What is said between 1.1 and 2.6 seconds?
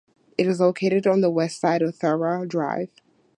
the west side of Tharwa